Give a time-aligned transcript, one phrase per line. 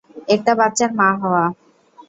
[0.33, 1.45] একটা বাচ্চার মা হওয়া!